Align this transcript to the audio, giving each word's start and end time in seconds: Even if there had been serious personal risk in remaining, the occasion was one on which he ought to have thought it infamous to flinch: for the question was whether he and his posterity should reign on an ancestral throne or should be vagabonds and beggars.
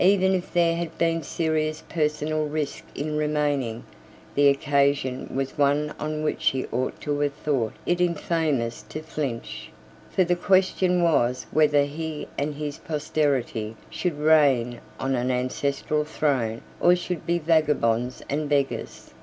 Even 0.00 0.34
if 0.34 0.52
there 0.52 0.76
had 0.76 0.98
been 0.98 1.22
serious 1.22 1.82
personal 1.88 2.44
risk 2.44 2.84
in 2.94 3.16
remaining, 3.16 3.84
the 4.34 4.48
occasion 4.48 5.34
was 5.34 5.56
one 5.56 5.94
on 5.98 6.22
which 6.22 6.50
he 6.50 6.66
ought 6.66 7.00
to 7.00 7.18
have 7.20 7.32
thought 7.32 7.72
it 7.86 7.98
infamous 7.98 8.82
to 8.90 9.00
flinch: 9.00 9.70
for 10.10 10.24
the 10.24 10.36
question 10.36 11.02
was 11.02 11.46
whether 11.52 11.84
he 11.84 12.28
and 12.36 12.56
his 12.56 12.76
posterity 12.76 13.74
should 13.88 14.18
reign 14.18 14.78
on 15.00 15.14
an 15.14 15.30
ancestral 15.30 16.04
throne 16.04 16.60
or 16.78 16.94
should 16.94 17.24
be 17.26 17.38
vagabonds 17.38 18.22
and 18.28 18.50
beggars. 18.50 19.14